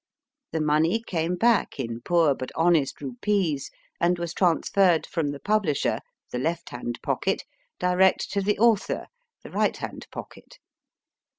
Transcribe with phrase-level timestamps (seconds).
[0.51, 3.69] The money came back in poor but honest rupees,
[3.99, 5.99] and was transferred from the publisher,
[6.31, 7.43] the left hand pocket,
[7.77, 9.05] direct to the author,
[9.43, 10.57] the right hand pocket.